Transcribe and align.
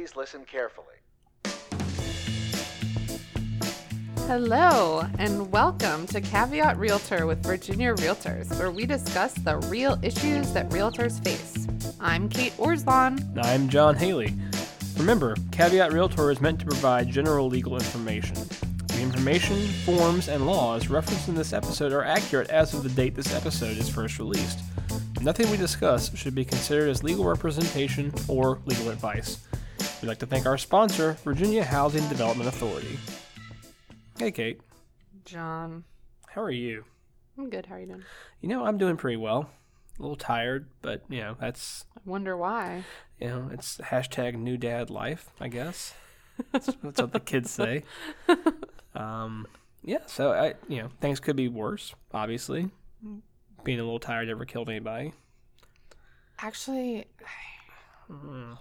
Please 0.00 0.16
listen 0.16 0.46
carefully. 0.46 0.94
Hello, 4.26 5.06
and 5.18 5.52
welcome 5.52 6.06
to 6.06 6.22
Caveat 6.22 6.78
Realtor 6.78 7.26
with 7.26 7.42
Virginia 7.42 7.94
Realtors, 7.96 8.58
where 8.58 8.70
we 8.70 8.86
discuss 8.86 9.34
the 9.34 9.58
real 9.68 9.98
issues 10.02 10.54
that 10.54 10.70
realtors 10.70 11.22
face. 11.22 11.66
I'm 12.00 12.30
Kate 12.30 12.56
Orslon. 12.56 13.38
I'm 13.44 13.68
John 13.68 13.94
Haley. 13.94 14.34
Remember, 14.96 15.36
Caveat 15.52 15.92
Realtor 15.92 16.30
is 16.30 16.40
meant 16.40 16.60
to 16.60 16.64
provide 16.64 17.10
general 17.10 17.48
legal 17.48 17.74
information. 17.74 18.36
The 18.86 19.02
information, 19.02 19.58
forms, 19.84 20.28
and 20.28 20.46
laws 20.46 20.88
referenced 20.88 21.28
in 21.28 21.34
this 21.34 21.52
episode 21.52 21.92
are 21.92 22.04
accurate 22.04 22.48
as 22.48 22.72
of 22.72 22.84
the 22.84 22.88
date 22.88 23.14
this 23.14 23.34
episode 23.34 23.76
is 23.76 23.90
first 23.90 24.18
released. 24.18 24.60
Nothing 25.20 25.50
we 25.50 25.58
discuss 25.58 26.16
should 26.16 26.34
be 26.34 26.46
considered 26.46 26.88
as 26.88 27.04
legal 27.04 27.26
representation 27.26 28.14
or 28.28 28.60
legal 28.64 28.88
advice. 28.88 29.40
We'd 30.00 30.08
like 30.08 30.18
to 30.20 30.26
thank 30.26 30.46
our 30.46 30.56
sponsor, 30.56 31.12
Virginia 31.24 31.62
Housing 31.62 32.06
Development 32.08 32.48
Authority. 32.48 32.98
Hey, 34.18 34.30
Kate. 34.30 34.60
John. 35.26 35.84
How 36.28 36.40
are 36.42 36.50
you? 36.50 36.84
I'm 37.36 37.50
good. 37.50 37.66
How 37.66 37.74
are 37.74 37.80
you 37.80 37.86
doing? 37.86 38.04
You 38.40 38.48
know, 38.48 38.64
I'm 38.64 38.78
doing 38.78 38.96
pretty 38.96 39.18
well. 39.18 39.50
A 39.98 40.02
little 40.02 40.16
tired, 40.16 40.68
but, 40.80 41.02
you 41.10 41.20
know, 41.20 41.36
that's. 41.38 41.84
I 41.96 42.00
wonder 42.08 42.34
why. 42.36 42.84
You 43.20 43.28
know, 43.28 43.50
it's 43.52 43.76
hashtag 43.78 44.34
new 44.36 44.56
dad 44.56 44.88
life, 44.88 45.28
I 45.38 45.48
guess. 45.48 45.92
that's, 46.52 46.66
that's 46.82 47.00
what 47.00 47.12
the 47.12 47.20
kids 47.20 47.50
say. 47.50 47.84
Um, 48.92 49.46
yeah, 49.84 50.00
so, 50.06 50.32
I, 50.32 50.54
you 50.66 50.82
know, 50.82 50.88
things 51.00 51.20
could 51.20 51.36
be 51.36 51.46
worse, 51.46 51.94
obviously. 52.12 52.70
Being 53.62 53.78
a 53.78 53.84
little 53.84 54.00
tired 54.00 54.26
never 54.26 54.44
killed 54.44 54.68
anybody. 54.68 55.12
Actually, 56.40 57.06
Mm. 58.10 58.58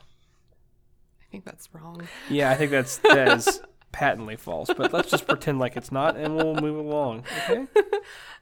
I 1.30 1.32
think 1.32 1.46
that's 1.46 1.70
wrong. 1.74 2.08
Yeah, 2.30 2.50
I 2.50 2.56
think 2.56 2.72
that's 2.72 2.98
that 2.98 3.38
is 3.38 3.62
patently 3.92 4.36
false. 4.36 4.70
But 4.76 4.92
let's 4.92 5.12
just 5.12 5.28
pretend 5.28 5.60
like 5.60 5.78
it's 5.78 5.92
not, 5.92 6.16
and 6.18 6.36
we'll 6.36 6.56
move 6.56 6.78
along. 6.78 7.24
Okay. 7.50 7.68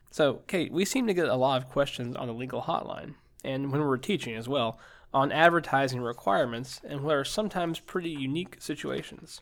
So, 0.10 0.36
Kate, 0.48 0.72
we 0.72 0.86
seem 0.86 1.06
to 1.08 1.14
get 1.14 1.28
a 1.28 1.36
lot 1.36 1.62
of 1.62 1.68
questions 1.70 2.16
on 2.16 2.28
the 2.28 2.34
legal 2.34 2.62
hotline, 2.62 3.16
and 3.44 3.72
when 3.72 3.82
we're 3.82 3.98
teaching 3.98 4.36
as 4.36 4.48
well, 4.48 4.80
on 5.14 5.32
advertising 5.34 6.00
requirements 6.02 6.80
and 6.88 7.02
what 7.02 7.16
are 7.16 7.26
sometimes 7.26 7.80
pretty 7.82 8.10
unique 8.10 8.56
situations. 8.60 9.42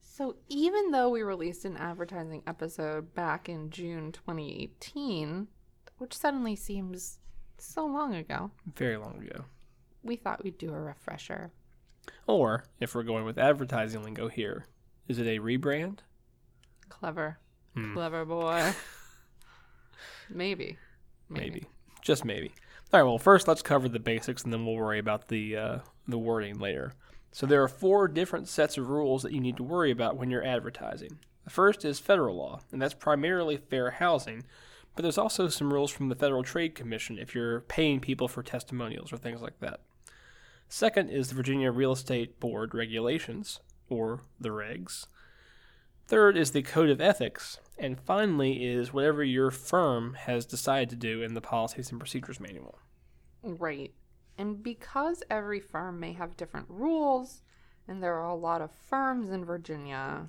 So, 0.00 0.36
even 0.48 0.92
though 0.92 1.08
we 1.10 1.22
released 1.22 1.64
an 1.64 1.76
advertising 1.76 2.42
episode 2.46 3.12
back 3.12 3.48
in 3.48 3.70
June 3.70 4.12
2018, 4.12 5.48
which 5.98 6.16
suddenly 6.16 6.54
seems 6.56 7.18
so 7.58 7.84
long 7.84 8.14
ago, 8.14 8.52
Very 8.76 8.96
long 8.96 9.20
ago. 9.20 9.44
we 10.02 10.14
thought 10.16 10.44
we'd 10.44 10.58
do 10.58 10.72
a 10.72 10.80
refresher. 10.80 11.50
Or, 12.26 12.64
if 12.78 12.94
we're 12.94 13.02
going 13.02 13.24
with 13.24 13.38
advertising 13.38 14.02
lingo 14.02 14.28
here, 14.28 14.66
is 15.08 15.18
it 15.18 15.26
a 15.26 15.40
rebrand? 15.40 15.98
Clever. 16.88 17.38
Hmm. 17.74 17.94
Clever 17.94 18.24
boy. 18.24 18.72
Maybe. 20.30 20.78
Maybe. 21.28 21.66
Just 22.02 22.24
maybe. 22.24 22.52
All 22.92 23.00
right, 23.00 23.06
well, 23.06 23.18
first 23.18 23.46
let's 23.46 23.62
cover 23.62 23.88
the 23.88 23.98
basics 23.98 24.42
and 24.42 24.52
then 24.52 24.64
we'll 24.64 24.74
worry 24.74 24.98
about 24.98 25.28
the 25.28 25.56
uh, 25.56 25.78
the 26.08 26.18
wording 26.18 26.58
later. 26.58 26.92
So 27.32 27.46
there 27.46 27.62
are 27.62 27.68
four 27.68 28.08
different 28.08 28.48
sets 28.48 28.76
of 28.76 28.88
rules 28.88 29.22
that 29.22 29.32
you 29.32 29.40
need 29.40 29.56
to 29.58 29.62
worry 29.62 29.90
about 29.90 30.16
when 30.16 30.30
you're 30.30 30.44
advertising. 30.44 31.18
The 31.44 31.50
first 31.50 31.84
is 31.84 31.98
federal 31.98 32.36
law, 32.36 32.60
and 32.72 32.82
that's 32.82 32.94
primarily 32.94 33.56
fair 33.56 33.90
housing, 33.92 34.44
but 34.94 35.02
there's 35.02 35.18
also 35.18 35.48
some 35.48 35.72
rules 35.72 35.90
from 35.90 36.08
the 36.08 36.16
Federal 36.16 36.42
Trade 36.42 36.74
Commission 36.74 37.18
if 37.18 37.34
you're 37.34 37.60
paying 37.62 38.00
people 38.00 38.26
for 38.26 38.42
testimonials 38.42 39.12
or 39.12 39.16
things 39.16 39.40
like 39.40 39.58
that. 39.60 39.80
Second 40.72 41.10
is 41.10 41.28
the 41.28 41.34
Virginia 41.34 41.72
Real 41.72 41.90
Estate 41.90 42.38
Board 42.38 42.74
regulations, 42.74 43.58
or 43.88 44.20
the 44.38 44.50
regs. 44.50 45.06
Third 46.06 46.36
is 46.36 46.52
the 46.52 46.62
Code 46.62 46.90
of 46.90 47.00
Ethics. 47.00 47.58
And 47.76 47.98
finally 47.98 48.64
is 48.64 48.92
whatever 48.92 49.24
your 49.24 49.50
firm 49.50 50.14
has 50.14 50.46
decided 50.46 50.88
to 50.90 50.96
do 50.96 51.22
in 51.22 51.34
the 51.34 51.40
Policies 51.40 51.90
and 51.90 51.98
Procedures 51.98 52.38
Manual. 52.38 52.78
Right. 53.42 53.92
And 54.38 54.62
because 54.62 55.24
every 55.28 55.58
firm 55.58 55.98
may 55.98 56.12
have 56.12 56.36
different 56.36 56.66
rules, 56.68 57.42
and 57.88 58.00
there 58.00 58.14
are 58.14 58.28
a 58.28 58.36
lot 58.36 58.62
of 58.62 58.70
firms 58.70 59.30
in 59.30 59.44
Virginia, 59.44 60.28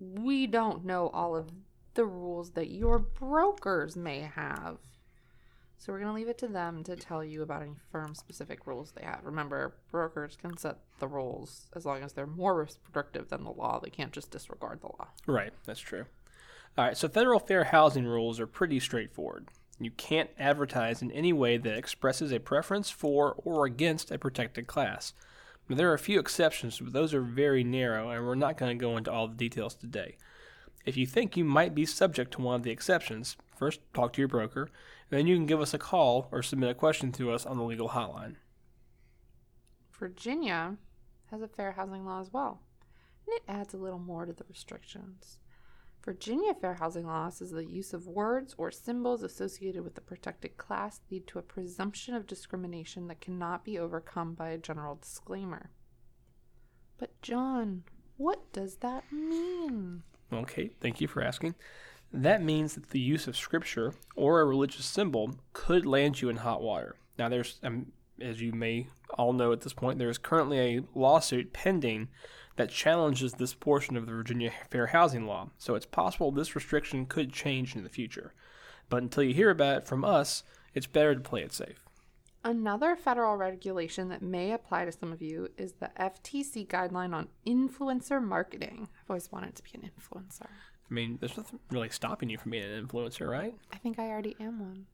we 0.00 0.48
don't 0.48 0.84
know 0.84 1.10
all 1.10 1.36
of 1.36 1.50
the 1.94 2.06
rules 2.06 2.50
that 2.52 2.70
your 2.70 2.98
brokers 2.98 3.94
may 3.94 4.20
have. 4.20 4.78
So 5.80 5.92
we're 5.92 6.00
going 6.00 6.10
to 6.10 6.14
leave 6.14 6.28
it 6.28 6.38
to 6.38 6.48
them 6.48 6.82
to 6.84 6.96
tell 6.96 7.22
you 7.22 7.42
about 7.42 7.62
any 7.62 7.76
firm 7.92 8.14
specific 8.16 8.66
rules 8.66 8.90
they 8.90 9.04
have. 9.04 9.20
Remember, 9.22 9.76
brokers 9.92 10.36
can 10.36 10.56
set 10.56 10.78
the 10.98 11.06
rules 11.06 11.68
as 11.74 11.86
long 11.86 12.02
as 12.02 12.12
they're 12.12 12.26
more 12.26 12.56
restrictive 12.56 13.28
than 13.28 13.44
the 13.44 13.52
law. 13.52 13.78
They 13.78 13.88
can't 13.88 14.12
just 14.12 14.32
disregard 14.32 14.80
the 14.80 14.88
law. 14.88 15.06
Right, 15.26 15.52
that's 15.66 15.80
true. 15.80 16.06
All 16.76 16.84
right, 16.84 16.96
so 16.96 17.08
federal 17.08 17.38
fair 17.38 17.64
housing 17.64 18.06
rules 18.06 18.40
are 18.40 18.46
pretty 18.46 18.80
straightforward. 18.80 19.48
You 19.78 19.92
can't 19.92 20.30
advertise 20.36 21.00
in 21.00 21.12
any 21.12 21.32
way 21.32 21.56
that 21.56 21.78
expresses 21.78 22.32
a 22.32 22.40
preference 22.40 22.90
for 22.90 23.34
or 23.44 23.64
against 23.64 24.10
a 24.10 24.18
protected 24.18 24.66
class. 24.66 25.12
Now, 25.68 25.76
there 25.76 25.90
are 25.90 25.94
a 25.94 25.98
few 25.98 26.18
exceptions, 26.18 26.80
but 26.80 26.92
those 26.92 27.14
are 27.14 27.20
very 27.20 27.62
narrow, 27.62 28.10
and 28.10 28.26
we're 28.26 28.34
not 28.34 28.56
going 28.56 28.76
to 28.76 28.82
go 28.82 28.96
into 28.96 29.12
all 29.12 29.28
the 29.28 29.36
details 29.36 29.76
today. 29.76 30.16
If 30.84 30.96
you 30.96 31.06
think 31.06 31.36
you 31.36 31.44
might 31.44 31.74
be 31.74 31.86
subject 31.86 32.32
to 32.32 32.40
one 32.40 32.56
of 32.56 32.62
the 32.64 32.70
exceptions, 32.70 33.36
first 33.58 33.80
talk 33.92 34.12
to 34.12 34.20
your 34.20 34.28
broker, 34.28 34.70
and 35.10 35.18
then 35.18 35.26
you 35.26 35.36
can 35.36 35.46
give 35.46 35.60
us 35.60 35.74
a 35.74 35.78
call 35.78 36.28
or 36.32 36.42
submit 36.42 36.70
a 36.70 36.74
question 36.74 37.12
to 37.12 37.32
us 37.32 37.44
on 37.44 37.56
the 37.56 37.64
legal 37.64 37.90
hotline. 37.90 38.36
Virginia 39.98 40.76
has 41.30 41.42
a 41.42 41.48
fair 41.48 41.72
housing 41.72 42.04
law 42.06 42.20
as 42.20 42.32
well, 42.32 42.62
and 43.26 43.36
it 43.36 43.42
adds 43.48 43.74
a 43.74 43.78
little 43.78 43.98
more 43.98 44.24
to 44.24 44.32
the 44.32 44.44
restrictions. 44.48 45.38
Virginia 46.04 46.54
fair 46.54 46.74
housing 46.74 47.06
law 47.06 47.28
says 47.28 47.50
the 47.50 47.64
use 47.64 47.92
of 47.92 48.06
words 48.06 48.54
or 48.56 48.70
symbols 48.70 49.22
associated 49.22 49.82
with 49.82 49.94
the 49.94 50.00
protected 50.00 50.56
class 50.56 51.00
lead 51.10 51.26
to 51.26 51.38
a 51.38 51.42
presumption 51.42 52.14
of 52.14 52.26
discrimination 52.26 53.08
that 53.08 53.20
cannot 53.20 53.64
be 53.64 53.78
overcome 53.78 54.34
by 54.34 54.48
a 54.50 54.58
general 54.58 54.94
disclaimer. 54.94 55.70
But, 56.96 57.20
John, 57.20 57.84
what 58.16 58.52
does 58.52 58.76
that 58.76 59.12
mean? 59.12 60.02
Okay, 60.32 60.70
thank 60.80 61.00
you 61.00 61.08
for 61.08 61.22
asking. 61.22 61.54
That 62.12 62.42
means 62.42 62.74
that 62.74 62.90
the 62.90 63.00
use 63.00 63.26
of 63.26 63.36
scripture 63.36 63.94
or 64.16 64.40
a 64.40 64.46
religious 64.46 64.86
symbol 64.86 65.36
could 65.52 65.84
land 65.84 66.20
you 66.20 66.28
in 66.28 66.36
hot 66.36 66.62
water. 66.62 66.96
Now, 67.18 67.28
there's, 67.28 67.58
um, 67.62 67.92
as 68.20 68.40
you 68.40 68.52
may 68.52 68.88
all 69.10 69.32
know 69.32 69.52
at 69.52 69.60
this 69.60 69.74
point, 69.74 69.98
there 69.98 70.08
is 70.08 70.18
currently 70.18 70.58
a 70.58 70.82
lawsuit 70.94 71.52
pending 71.52 72.08
that 72.56 72.70
challenges 72.70 73.34
this 73.34 73.54
portion 73.54 73.96
of 73.96 74.06
the 74.06 74.12
Virginia 74.12 74.52
Fair 74.70 74.88
Housing 74.88 75.26
Law. 75.26 75.50
So 75.58 75.74
it's 75.74 75.86
possible 75.86 76.32
this 76.32 76.54
restriction 76.54 77.06
could 77.06 77.32
change 77.32 77.76
in 77.76 77.84
the 77.84 77.88
future. 77.88 78.34
But 78.88 79.02
until 79.02 79.22
you 79.22 79.34
hear 79.34 79.50
about 79.50 79.78
it 79.78 79.86
from 79.86 80.04
us, 80.04 80.42
it's 80.74 80.86
better 80.86 81.14
to 81.14 81.20
play 81.20 81.42
it 81.42 81.52
safe. 81.52 81.84
Another 82.44 82.96
federal 82.96 83.36
regulation 83.36 84.08
that 84.08 84.22
may 84.22 84.52
apply 84.52 84.84
to 84.84 84.92
some 84.92 85.12
of 85.12 85.20
you 85.20 85.48
is 85.56 85.74
the 85.74 85.90
FTC 85.98 86.66
guideline 86.66 87.14
on 87.14 87.28
influencer 87.46 88.22
marketing. 88.22 88.88
I've 89.02 89.10
always 89.10 89.30
wanted 89.30 89.54
to 89.56 89.62
be 89.62 89.70
an 89.74 89.90
influencer. 89.90 90.48
I 90.90 90.94
mean, 90.94 91.18
there's 91.20 91.36
nothing 91.36 91.58
really 91.70 91.90
stopping 91.90 92.30
you 92.30 92.38
from 92.38 92.52
being 92.52 92.64
an 92.64 92.86
influencer, 92.86 93.28
right? 93.28 93.54
I 93.72 93.76
think 93.76 93.98
I 93.98 94.08
already 94.08 94.36
am 94.40 94.58
one. 94.58 94.86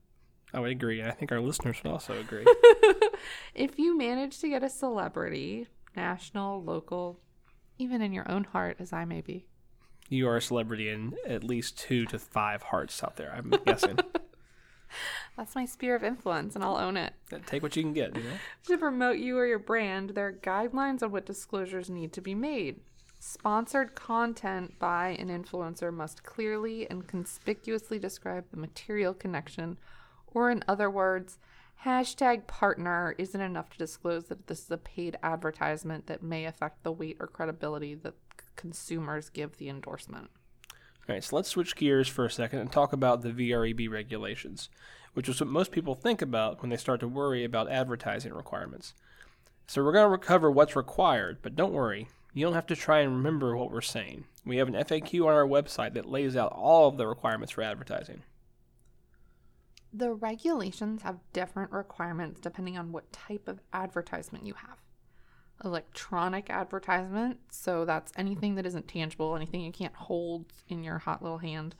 Oh, 0.52 0.58
I 0.58 0.60
would 0.60 0.70
agree, 0.70 1.00
and 1.00 1.10
I 1.10 1.12
think 1.12 1.32
our 1.32 1.40
listeners 1.40 1.82
would 1.82 1.90
also 1.90 2.18
agree. 2.18 2.44
if 3.54 3.78
you 3.78 3.96
manage 3.96 4.38
to 4.40 4.48
get 4.48 4.62
a 4.62 4.68
celebrity, 4.68 5.66
national, 5.96 6.62
local, 6.62 7.20
even 7.78 8.02
in 8.02 8.12
your 8.12 8.30
own 8.30 8.44
heart, 8.44 8.76
as 8.78 8.92
I 8.92 9.04
may 9.04 9.20
be, 9.20 9.46
you 10.08 10.28
are 10.28 10.36
a 10.36 10.42
celebrity 10.42 10.88
in 10.88 11.14
at 11.26 11.42
least 11.42 11.78
two 11.78 12.04
to 12.06 12.18
five 12.18 12.62
hearts 12.62 13.02
out 13.02 13.16
there, 13.16 13.32
I'm 13.34 13.50
guessing. 13.64 13.98
that's 15.36 15.54
my 15.54 15.64
sphere 15.64 15.96
of 15.96 16.04
influence, 16.04 16.54
and 16.54 16.62
I'll 16.62 16.76
own 16.76 16.96
it. 16.96 17.14
Take 17.46 17.62
what 17.62 17.74
you 17.76 17.82
can 17.82 17.92
get, 17.92 18.14
you 18.16 18.22
know? 18.22 18.36
To 18.66 18.78
promote 18.78 19.18
you 19.18 19.38
or 19.38 19.46
your 19.46 19.58
brand, 19.58 20.10
there 20.10 20.28
are 20.28 20.32
guidelines 20.32 21.02
on 21.02 21.10
what 21.10 21.26
disclosures 21.26 21.90
need 21.90 22.12
to 22.12 22.20
be 22.20 22.34
made. 22.34 22.80
Sponsored 23.26 23.94
content 23.94 24.78
by 24.78 25.16
an 25.18 25.28
influencer 25.28 25.90
must 25.90 26.22
clearly 26.24 26.86
and 26.90 27.08
conspicuously 27.08 27.98
describe 27.98 28.44
the 28.50 28.58
material 28.58 29.14
connection, 29.14 29.78
or 30.26 30.50
in 30.50 30.62
other 30.68 30.90
words, 30.90 31.38
hashtag 31.86 32.46
partner 32.46 33.14
isn't 33.16 33.40
enough 33.40 33.70
to 33.70 33.78
disclose 33.78 34.24
that 34.24 34.46
this 34.46 34.64
is 34.64 34.70
a 34.70 34.76
paid 34.76 35.16
advertisement 35.22 36.06
that 36.06 36.22
may 36.22 36.44
affect 36.44 36.82
the 36.82 36.92
weight 36.92 37.16
or 37.18 37.26
credibility 37.26 37.94
that 37.94 38.12
c- 38.38 38.46
consumers 38.56 39.30
give 39.30 39.56
the 39.56 39.70
endorsement. 39.70 40.28
All 41.08 41.14
right, 41.14 41.24
so 41.24 41.36
let's 41.36 41.48
switch 41.48 41.76
gears 41.76 42.08
for 42.08 42.26
a 42.26 42.30
second 42.30 42.58
and 42.58 42.70
talk 42.70 42.92
about 42.92 43.22
the 43.22 43.30
VREB 43.30 43.88
regulations, 43.90 44.68
which 45.14 45.30
is 45.30 45.40
what 45.40 45.48
most 45.48 45.72
people 45.72 45.94
think 45.94 46.20
about 46.20 46.60
when 46.60 46.68
they 46.68 46.76
start 46.76 47.00
to 47.00 47.08
worry 47.08 47.42
about 47.42 47.70
advertising 47.70 48.34
requirements. 48.34 48.92
So 49.66 49.82
we're 49.82 49.92
going 49.92 50.04
to 50.04 50.10
recover 50.10 50.50
what's 50.50 50.76
required, 50.76 51.38
but 51.40 51.56
don't 51.56 51.72
worry, 51.72 52.08
you 52.34 52.44
don't 52.44 52.54
have 52.54 52.66
to 52.66 52.76
try 52.76 53.00
and 53.00 53.12
remember 53.16 53.56
what 53.56 53.70
we're 53.70 53.80
saying. 53.80 54.24
We 54.44 54.56
have 54.56 54.68
an 54.68 54.74
FAQ 54.74 55.26
on 55.26 55.32
our 55.32 55.46
website 55.46 55.94
that 55.94 56.10
lays 56.10 56.36
out 56.36 56.52
all 56.52 56.88
of 56.88 56.96
the 56.96 57.06
requirements 57.06 57.52
for 57.52 57.62
advertising. 57.62 58.24
The 59.92 60.12
regulations 60.12 61.02
have 61.02 61.20
different 61.32 61.70
requirements 61.70 62.40
depending 62.40 62.76
on 62.76 62.90
what 62.90 63.12
type 63.12 63.46
of 63.46 63.60
advertisement 63.72 64.44
you 64.44 64.54
have. 64.54 64.78
Electronic 65.64 66.50
advertisement, 66.50 67.38
so 67.50 67.84
that's 67.84 68.12
anything 68.16 68.56
that 68.56 68.66
isn't 68.66 68.88
tangible, 68.88 69.36
anything 69.36 69.60
you 69.60 69.70
can't 69.70 69.94
hold 69.94 70.46
in 70.68 70.82
your 70.82 70.98
hot 70.98 71.22
little 71.22 71.38
hand, 71.38 71.76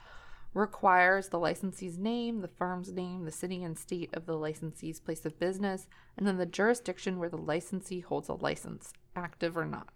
requires 0.55 1.31
the 1.31 1.41
licensee's 1.41 1.99
name, 1.99 2.41
the 2.41 2.47
firm's 2.47 2.93
name, 2.93 3.25
the 3.25 3.33
city 3.33 3.65
and 3.65 3.77
state 3.77 4.11
of 4.15 4.27
the 4.27 4.39
licensee's 4.39 5.00
place 5.00 5.27
of 5.27 5.41
business, 5.41 5.89
and 6.17 6.25
then 6.25 6.37
the 6.37 6.47
jurisdiction 6.47 7.19
where 7.19 7.29
the 7.29 7.37
licensee 7.37 7.99
holds 7.99 8.29
a 8.29 8.35
license, 8.35 8.93
active 9.17 9.57
or 9.57 9.67
not. 9.67 9.89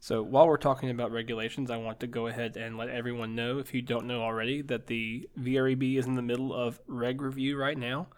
So 0.00 0.22
while 0.22 0.46
we're 0.46 0.56
talking 0.56 0.90
about 0.90 1.10
regulations, 1.10 1.70
I 1.70 1.78
want 1.78 2.00
to 2.00 2.06
go 2.06 2.26
ahead 2.28 2.56
and 2.56 2.76
let 2.76 2.88
everyone 2.88 3.34
know, 3.34 3.58
if 3.58 3.74
you 3.74 3.82
don't 3.82 4.06
know 4.06 4.22
already, 4.22 4.62
that 4.62 4.86
the 4.86 5.28
VREB 5.38 5.96
is 5.98 6.06
in 6.06 6.14
the 6.14 6.22
middle 6.22 6.54
of 6.54 6.78
reg 6.86 7.20
review 7.20 7.56
right 7.56 7.76
now. 7.76 8.08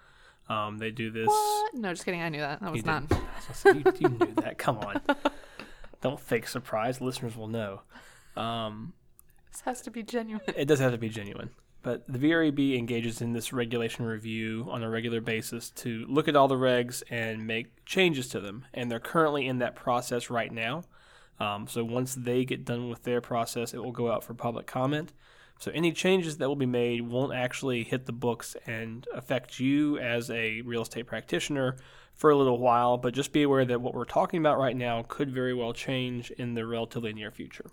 Um, 0.48 0.78
they 0.78 0.90
do 0.90 1.10
this. 1.10 1.28
What? 1.28 1.74
No, 1.74 1.90
just 1.92 2.04
kidding. 2.04 2.20
I 2.22 2.28
knew 2.30 2.40
that. 2.40 2.60
That 2.60 2.72
was 2.72 2.84
not. 2.84 3.04
you, 3.64 3.82
you 4.00 4.08
knew 4.08 4.34
that. 4.36 4.58
Come 4.58 4.78
on. 4.78 5.00
Don't 6.00 6.20
fake 6.20 6.46
surprise. 6.48 7.00
Listeners 7.00 7.36
will 7.36 7.48
know. 7.48 7.82
Um, 8.36 8.92
This 9.52 9.60
has 9.62 9.82
to 9.82 9.90
be 9.90 10.02
genuine. 10.02 10.42
it 10.56 10.66
does 10.66 10.80
have 10.80 10.92
to 10.92 10.98
be 10.98 11.08
genuine. 11.08 11.50
But 11.82 12.04
the 12.08 12.18
VREB 12.18 12.76
engages 12.76 13.20
in 13.22 13.32
this 13.32 13.52
regulation 13.52 14.04
review 14.04 14.66
on 14.70 14.82
a 14.82 14.90
regular 14.90 15.20
basis 15.20 15.70
to 15.70 16.04
look 16.08 16.28
at 16.28 16.34
all 16.36 16.48
the 16.48 16.56
regs 16.56 17.02
and 17.08 17.46
make 17.46 17.84
changes 17.84 18.28
to 18.30 18.40
them. 18.40 18.64
And 18.74 18.90
they're 18.90 18.98
currently 18.98 19.46
in 19.46 19.58
that 19.58 19.76
process 19.76 20.28
right 20.28 20.52
now. 20.52 20.82
Um, 21.40 21.66
so 21.68 21.84
once 21.84 22.14
they 22.14 22.44
get 22.44 22.64
done 22.64 22.88
with 22.88 23.04
their 23.04 23.20
process, 23.20 23.72
it 23.72 23.82
will 23.82 23.92
go 23.92 24.10
out 24.10 24.24
for 24.24 24.34
public 24.34 24.66
comment. 24.66 25.12
So 25.60 25.72
any 25.72 25.92
changes 25.92 26.38
that 26.38 26.48
will 26.48 26.56
be 26.56 26.66
made 26.66 27.02
won't 27.02 27.34
actually 27.34 27.82
hit 27.82 28.06
the 28.06 28.12
books 28.12 28.56
and 28.66 29.06
affect 29.12 29.58
you 29.58 29.98
as 29.98 30.30
a 30.30 30.60
real 30.62 30.82
estate 30.82 31.06
practitioner 31.06 31.76
for 32.14 32.30
a 32.30 32.36
little 32.36 32.58
while. 32.58 32.96
But 32.96 33.14
just 33.14 33.32
be 33.32 33.42
aware 33.42 33.64
that 33.64 33.80
what 33.80 33.94
we're 33.94 34.04
talking 34.04 34.38
about 34.38 34.58
right 34.58 34.76
now 34.76 35.04
could 35.08 35.32
very 35.32 35.54
well 35.54 35.72
change 35.72 36.30
in 36.32 36.54
the 36.54 36.64
relatively 36.64 37.12
near 37.12 37.30
future. 37.30 37.66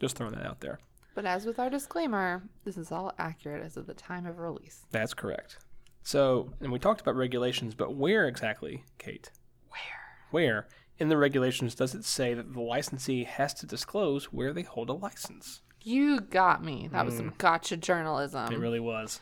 Just 0.00 0.16
throwing 0.16 0.34
that 0.34 0.46
out 0.46 0.60
there. 0.60 0.78
But 1.14 1.26
as 1.26 1.44
with 1.44 1.58
our 1.58 1.68
disclaimer, 1.68 2.42
this 2.64 2.76
is 2.76 2.90
all 2.90 3.12
accurate 3.18 3.64
as 3.64 3.76
of 3.76 3.86
the 3.86 3.94
time 3.94 4.26
of 4.26 4.38
release. 4.38 4.86
That's 4.90 5.12
correct. 5.12 5.58
So, 6.04 6.52
and 6.60 6.72
we 6.72 6.78
talked 6.78 7.00
about 7.00 7.16
regulations, 7.16 7.74
but 7.74 7.94
where 7.94 8.26
exactly, 8.26 8.84
Kate? 8.98 9.30
Where? 9.68 10.30
Where 10.30 10.68
in 10.98 11.08
the 11.08 11.16
regulations 11.16 11.74
does 11.74 11.94
it 11.94 12.04
say 12.04 12.34
that 12.34 12.52
the 12.52 12.60
licensee 12.60 13.24
has 13.24 13.54
to 13.54 13.66
disclose 13.66 14.26
where 14.26 14.52
they 14.52 14.62
hold 14.62 14.88
a 14.88 14.94
license? 14.94 15.62
You 15.80 16.20
got 16.20 16.64
me. 16.64 16.88
That 16.92 17.04
was 17.04 17.16
some 17.16 17.30
hmm. 17.30 17.36
gotcha 17.38 17.76
journalism. 17.76 18.52
It 18.52 18.58
really 18.58 18.80
was. 18.80 19.20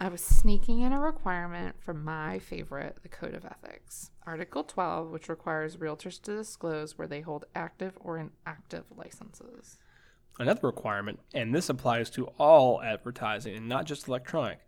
I 0.00 0.08
was 0.08 0.22
sneaking 0.22 0.82
in 0.82 0.92
a 0.92 1.00
requirement 1.00 1.82
from 1.82 2.04
my 2.04 2.38
favorite, 2.38 2.98
the 3.02 3.08
Code 3.08 3.34
of 3.34 3.44
Ethics. 3.44 4.10
Article 4.26 4.62
12, 4.62 5.10
which 5.10 5.28
requires 5.28 5.76
realtors 5.78 6.22
to 6.22 6.36
disclose 6.36 6.96
where 6.96 7.08
they 7.08 7.20
hold 7.20 7.46
active 7.56 7.94
or 8.00 8.16
inactive 8.18 8.84
licenses. 8.94 9.78
Another 10.38 10.68
requirement, 10.68 11.18
and 11.34 11.52
this 11.52 11.68
applies 11.68 12.10
to 12.10 12.26
all 12.38 12.80
advertising 12.80 13.56
and 13.56 13.68
not 13.68 13.86
just 13.86 14.06
electronic, 14.06 14.60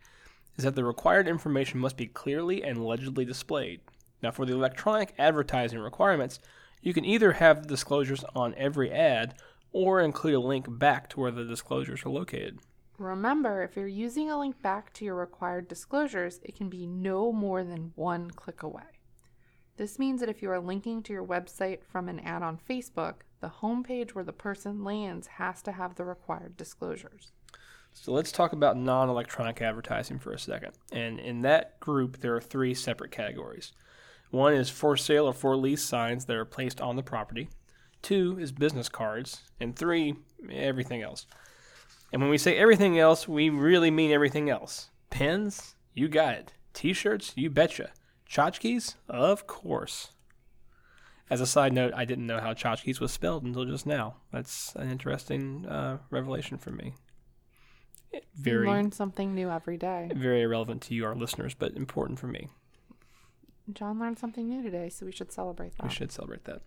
is 0.57 0.65
that 0.65 0.75
the 0.75 0.85
required 0.85 1.29
information 1.29 1.79
must 1.79 1.97
be 1.97 2.07
clearly 2.07 2.65
and 2.65 2.85
legibly 2.85 3.25
displayed. 3.25 3.81
Now, 4.23 4.31
for 4.31 4.45
the 4.45 4.53
electronic 4.53 5.15
advertising 5.19 5.79
requirements, 5.79 6.41
you 6.83 6.93
can 6.95 7.05
either 7.05 7.33
have 7.33 7.63
the 7.63 7.69
disclosures 7.69 8.25
on 8.35 8.55
every 8.57 8.91
ad 8.91 9.35
or 9.73 10.01
include 10.01 10.35
a 10.35 10.41
link 10.41 10.67
back 10.69 11.09
to 11.11 11.21
where 11.21 11.31
the 11.31 11.45
disclosures 11.45 12.05
are 12.05 12.11
located. 12.11 12.59
Remember, 12.99 13.63
if 13.63 13.77
you're 13.77 13.87
using 13.87 14.31
a 14.31 14.39
link 14.39 14.61
back 14.61 14.93
to 14.95 15.05
your 15.05 15.15
required 15.15 15.69
disclosures, 15.69 16.39
it 16.43 16.55
can 16.55 16.69
be 16.69 16.87
no 16.87 17.33
more 17.33 17.65
than 17.65 17.93
one 17.95 18.31
click 18.31 18.63
away. 18.63 18.83
This 19.79 19.99
means 19.99 20.21
that 20.21 20.29
if 20.29 20.43
you 20.43 20.51
are 20.51 20.61
linking 20.61 21.03
to 21.05 21.13
your 21.15 21.25
website 21.25 21.83
from 21.83 22.11
an 22.11 22.21
ad 22.21 22.43
on 22.43 22.59
Facebook, 22.59 23.23
the 23.41 23.53
homepage 23.63 24.11
where 24.11 24.25
the 24.25 24.35
person 24.35 24.85
lands 24.85 25.27
has 25.27 25.63
to 25.63 25.73
have 25.73 25.95
the 25.95 26.05
required 26.05 26.59
disclosures. 26.59 27.33
So 27.95 28.13
let's 28.13 28.33
talk 28.33 28.53
about 28.53 28.77
non 28.77 29.09
electronic 29.09 29.63
advertising 29.63 30.19
for 30.19 30.33
a 30.33 30.39
second. 30.39 30.73
And 30.93 31.19
in 31.19 31.41
that 31.43 31.81
group, 31.81 32.19
there 32.19 32.37
are 32.37 32.41
three 32.41 32.75
separate 32.75 33.11
categories. 33.11 33.73
One 34.31 34.55
is 34.55 34.71
for 34.71 34.97
sale 34.97 35.27
or 35.27 35.33
for 35.33 35.57
lease 35.57 35.83
signs 35.85 36.27
that 36.27 36.37
are 36.37 36.45
placed 36.45 36.81
on 36.81 36.97
the 36.97 37.03
property, 37.03 37.49
two 38.03 38.39
is 38.39 38.53
business 38.53 38.89
cards, 38.89 39.43
and 39.59 39.75
three, 39.77 40.15
everything 40.51 41.03
else. 41.03 41.27
And 42.13 42.21
when 42.23 42.31
we 42.31 42.39
say 42.39 42.57
everything 42.57 42.99
else, 42.99 43.27
we 43.29 43.51
really 43.51 43.91
mean 43.91 44.11
everything 44.11 44.49
else. 44.51 44.91
Pens? 45.11 45.75
You 45.95 46.09
got 46.09 46.35
it. 46.35 46.53
T 46.73 46.93
shirts? 46.93 47.33
You 47.37 47.51
betcha. 47.51 47.91
Tchotchkes? 48.29 48.95
Of 49.09 49.47
course. 49.47 50.11
As 51.29 51.41
a 51.41 51.47
side 51.47 51.73
note, 51.73 51.93
I 51.95 52.05
didn't 52.05 52.27
know 52.27 52.41
how 52.41 52.55
tchotchkes 52.55 53.01
was 53.01 53.13
spelled 53.13 53.45
until 53.45 53.65
just 53.65 53.87
now. 53.87 54.17
That's 54.33 54.75
an 54.77 54.91
interesting 54.91 55.67
uh, 55.67 55.99
revelation 56.11 56.59
for 56.59 56.71
me. 56.71 56.95
Very, 58.35 58.67
Learn 58.67 58.91
something 58.91 59.35
new 59.35 59.49
every 59.51 59.77
day. 59.77 60.11
very 60.15 60.43
irrelevant 60.43 60.83
to 60.83 60.95
you, 60.95 61.05
our 61.05 61.15
listeners, 61.15 61.55
but 61.55 61.75
important 61.77 62.19
for 62.19 62.27
me. 62.27 62.49
John 63.75 63.99
learned 63.99 64.19
something 64.19 64.49
new 64.49 64.63
today, 64.63 64.89
so 64.89 65.07
we 65.07 65.13
should 65.13 65.33
celebrate 65.33 65.77
that. 65.77 65.85
We 65.85 65.91
should 65.91 66.13
celebrate 66.13 66.45
that. 66.45 66.63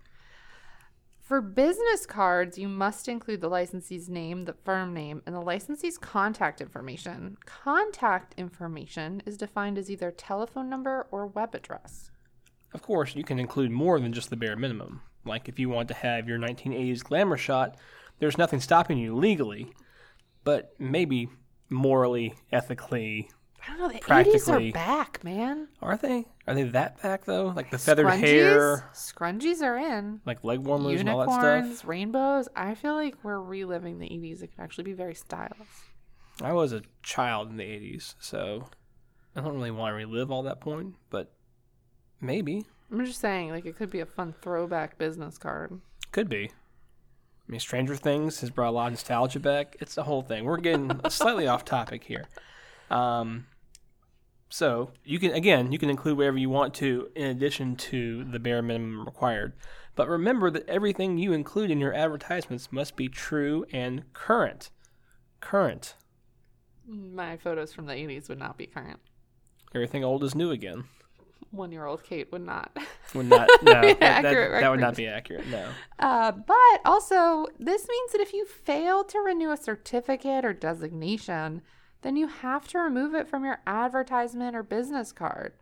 For 1.19 1.39
business 1.39 2.05
cards, 2.05 2.57
you 2.57 2.67
must 2.67 3.07
include 3.07 3.39
the 3.39 3.49
licensee's 3.49 4.09
name, 4.09 4.43
the 4.43 4.53
firm 4.53 4.93
name, 4.93 5.21
and 5.25 5.33
the 5.33 5.41
licensee's 5.41 5.97
contact 5.97 6.59
information. 6.59 7.37
Contact 7.45 8.33
information 8.37 9.23
is 9.25 9.37
defined 9.37 9.77
as 9.77 9.89
either 9.89 10.11
telephone 10.11 10.69
number 10.69 11.07
or 11.11 11.27
web 11.27 11.55
address. 11.55 12.11
Of 12.73 12.81
course, 12.81 13.15
you 13.15 13.23
can 13.23 13.39
include 13.39 13.71
more 13.71 13.99
than 13.99 14.11
just 14.11 14.29
the 14.29 14.35
bare 14.35 14.57
minimum. 14.57 15.01
Like 15.25 15.47
if 15.47 15.59
you 15.59 15.69
want 15.69 15.87
to 15.87 15.93
have 15.93 16.27
your 16.27 16.39
1980s 16.39 17.03
glamour 17.03 17.37
shot, 17.37 17.77
there's 18.19 18.37
nothing 18.37 18.59
stopping 18.59 18.97
you 18.97 19.15
legally, 19.15 19.71
but 20.43 20.73
maybe 20.77 21.29
morally, 21.69 22.35
ethically. 22.51 23.29
I 23.65 23.69
don't 23.69 23.79
know. 23.79 23.87
The 23.87 23.93
80s 23.99 24.01
Practically- 24.01 24.69
are 24.69 24.73
back, 24.73 25.23
man. 25.23 25.67
Are 25.81 25.95
they? 25.97 26.25
Are 26.47 26.53
they 26.53 26.63
that 26.63 27.01
back 27.01 27.25
though? 27.25 27.47
Like 27.55 27.71
the 27.71 27.77
feathered 27.77 28.09
hair, 28.09 28.89
Scrunchies 28.93 29.61
are 29.61 29.77
in. 29.77 30.19
like 30.25 30.43
leg 30.43 30.59
warmers 30.59 30.99
and 30.99 31.09
all 31.09 31.19
that 31.25 31.69
stuff? 31.69 31.87
rainbows. 31.87 32.49
I 32.55 32.75
feel 32.75 32.95
like 32.95 33.15
we're 33.23 33.39
reliving 33.39 33.99
the 33.99 34.07
80s. 34.07 34.43
It 34.43 34.53
can 34.53 34.63
actually 34.63 34.83
be 34.85 34.93
very 34.93 35.15
stylish. 35.15 35.55
I 36.41 36.51
was 36.51 36.73
a 36.73 36.81
child 37.03 37.49
in 37.51 37.57
the 37.57 37.63
80s, 37.63 38.15
so 38.19 38.67
I 39.35 39.41
don't 39.41 39.53
really 39.55 39.71
want 39.71 39.91
to 39.91 39.95
relive 39.95 40.31
all 40.31 40.43
that 40.43 40.59
point, 40.59 40.95
but 41.09 41.31
maybe. 42.19 42.65
I'm 42.91 43.05
just 43.05 43.21
saying, 43.21 43.49
like, 43.51 43.65
it 43.65 43.75
could 43.77 43.89
be 43.91 43.99
a 44.01 44.05
fun 44.05 44.33
throwback 44.41 44.97
business 44.97 45.37
card. 45.37 45.79
Could 46.11 46.29
be. 46.29 46.45
I 47.47 47.51
mean, 47.51 47.59
Stranger 47.59 47.95
Things 47.95 48.41
has 48.41 48.49
brought 48.49 48.69
a 48.69 48.71
lot 48.71 48.87
of 48.87 48.93
nostalgia 48.93 49.39
back. 49.39 49.75
It's 49.79 49.95
the 49.95 50.03
whole 50.03 50.21
thing. 50.21 50.43
We're 50.43 50.57
getting 50.57 50.99
slightly 51.09 51.47
off 51.47 51.65
topic 51.65 52.03
here. 52.03 52.25
Um, 52.89 53.45
so 54.53 54.91
you 55.03 55.17
can 55.17 55.31
again, 55.31 55.71
you 55.71 55.79
can 55.79 55.89
include 55.89 56.15
whatever 56.15 56.37
you 56.37 56.47
want 56.47 56.75
to 56.75 57.09
in 57.15 57.25
addition 57.25 57.75
to 57.75 58.23
the 58.23 58.37
bare 58.37 58.61
minimum 58.61 59.03
required. 59.03 59.53
But 59.95 60.07
remember 60.07 60.51
that 60.51 60.69
everything 60.69 61.17
you 61.17 61.33
include 61.33 61.71
in 61.71 61.79
your 61.79 61.91
advertisements 61.91 62.71
must 62.71 62.95
be 62.95 63.09
true 63.09 63.65
and 63.73 64.03
current. 64.13 64.69
Current. 65.39 65.95
My 66.87 67.35
photos 67.35 67.73
from 67.73 67.87
the 67.87 67.93
80s 67.93 68.29
would 68.29 68.37
not 68.37 68.59
be 68.59 68.67
current. 68.67 68.99
Everything 69.73 70.03
old 70.03 70.23
is 70.23 70.35
new 70.35 70.51
again. 70.51 70.83
One 71.49 71.71
year 71.71 71.87
old 71.87 72.03
Kate 72.03 72.31
would 72.31 72.45
not. 72.45 72.77
Would 73.15 73.29
not. 73.29 73.49
No, 73.63 73.81
that, 73.81 73.99
that, 73.99 74.21
that 74.21 74.69
would 74.69 74.79
not 74.79 74.95
be 74.95 75.07
accurate. 75.07 75.47
No. 75.47 75.67
Uh, 75.97 76.31
but 76.31 76.79
also, 76.85 77.47
this 77.57 77.87
means 77.87 78.11
that 78.11 78.21
if 78.21 78.33
you 78.33 78.45
fail 78.45 79.03
to 79.05 79.17
renew 79.17 79.49
a 79.49 79.57
certificate 79.57 80.45
or 80.45 80.53
designation, 80.53 81.63
then 82.03 82.15
you 82.15 82.27
have 82.27 82.67
to 82.69 82.79
remove 82.79 83.15
it 83.15 83.27
from 83.27 83.43
your 83.43 83.59
advertisement 83.65 84.55
or 84.55 84.63
business 84.63 85.11
card. 85.11 85.53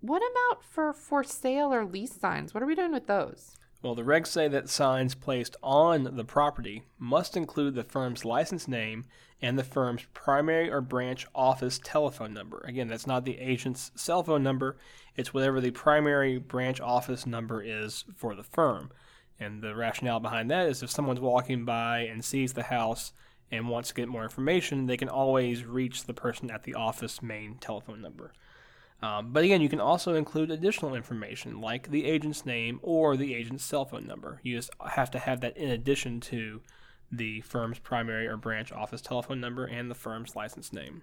What 0.00 0.22
about 0.22 0.62
for 0.62 0.92
for 0.92 1.24
sale 1.24 1.72
or 1.72 1.84
lease 1.84 2.14
signs? 2.14 2.52
What 2.52 2.62
are 2.62 2.66
we 2.66 2.74
doing 2.74 2.92
with 2.92 3.06
those? 3.06 3.56
Well, 3.82 3.94
the 3.94 4.02
regs 4.02 4.28
say 4.28 4.48
that 4.48 4.70
signs 4.70 5.14
placed 5.14 5.56
on 5.62 6.16
the 6.16 6.24
property 6.24 6.84
must 6.98 7.36
include 7.36 7.74
the 7.74 7.84
firm's 7.84 8.24
license 8.24 8.66
name 8.66 9.04
and 9.42 9.58
the 9.58 9.64
firm's 9.64 10.06
primary 10.14 10.70
or 10.70 10.80
branch 10.80 11.26
office 11.34 11.78
telephone 11.84 12.32
number. 12.32 12.64
Again, 12.66 12.88
that's 12.88 13.06
not 13.06 13.26
the 13.26 13.38
agent's 13.38 13.90
cell 13.94 14.22
phone 14.22 14.42
number, 14.42 14.78
it's 15.16 15.34
whatever 15.34 15.60
the 15.60 15.70
primary 15.70 16.38
branch 16.38 16.80
office 16.80 17.26
number 17.26 17.62
is 17.62 18.04
for 18.16 18.34
the 18.34 18.42
firm. 18.42 18.90
And 19.38 19.62
the 19.62 19.74
rationale 19.74 20.20
behind 20.20 20.50
that 20.50 20.66
is 20.68 20.82
if 20.82 20.90
someone's 20.90 21.20
walking 21.20 21.66
by 21.66 22.00
and 22.00 22.24
sees 22.24 22.54
the 22.54 22.62
house 22.64 23.12
and 23.54 23.68
wants 23.68 23.88
to 23.88 23.94
get 23.94 24.08
more 24.08 24.24
information, 24.24 24.86
they 24.86 24.96
can 24.96 25.08
always 25.08 25.64
reach 25.64 26.04
the 26.04 26.14
person 26.14 26.50
at 26.50 26.64
the 26.64 26.74
office 26.74 27.22
main 27.22 27.56
telephone 27.60 28.02
number. 28.02 28.32
Um, 29.02 29.32
but 29.32 29.44
again, 29.44 29.60
you 29.60 29.68
can 29.68 29.80
also 29.80 30.14
include 30.14 30.50
additional 30.50 30.94
information 30.94 31.60
like 31.60 31.90
the 31.90 32.04
agent's 32.04 32.46
name 32.46 32.80
or 32.82 33.16
the 33.16 33.34
agent's 33.34 33.64
cell 33.64 33.84
phone 33.84 34.06
number. 34.06 34.40
You 34.42 34.56
just 34.56 34.70
have 34.86 35.10
to 35.10 35.18
have 35.18 35.40
that 35.40 35.56
in 35.56 35.70
addition 35.70 36.20
to 36.20 36.62
the 37.12 37.42
firm's 37.42 37.78
primary 37.78 38.26
or 38.26 38.36
branch 38.36 38.72
office 38.72 39.02
telephone 39.02 39.40
number 39.40 39.66
and 39.66 39.90
the 39.90 39.94
firm's 39.94 40.34
license 40.34 40.72
name. 40.72 41.02